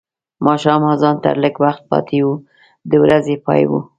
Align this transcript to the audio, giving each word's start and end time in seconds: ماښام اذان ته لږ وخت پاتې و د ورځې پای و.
ماښام 0.45 0.81
اذان 0.93 1.15
ته 1.23 1.29
لږ 1.43 1.55
وخت 1.63 1.81
پاتې 1.89 2.19
و 2.27 2.31
د 2.89 2.91
ورځې 3.03 3.35
پای 3.45 3.63
و. 3.69 3.71